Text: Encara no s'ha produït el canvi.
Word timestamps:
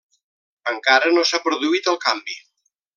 Encara 0.71 1.13
no 1.19 1.27
s'ha 1.33 1.43
produït 1.47 1.95
el 1.95 2.03
canvi. 2.09 2.43